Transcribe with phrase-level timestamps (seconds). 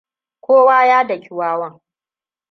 [0.43, 1.79] Kowa ya daki wawan.